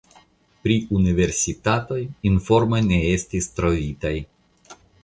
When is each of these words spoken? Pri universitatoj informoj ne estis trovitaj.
Pri 0.63 0.77
universitatoj 0.99 1.99
informoj 2.33 2.81
ne 2.89 3.01
estis 3.15 3.53
trovitaj. 3.61 4.17